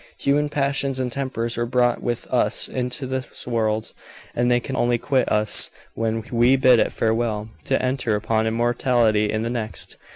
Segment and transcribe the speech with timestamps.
[0.17, 3.93] Human passions and tempers were brought with us into this world,
[4.33, 9.31] and they can only quit us when we bid it farewell, to enter upon immortality
[9.31, 9.97] in the next.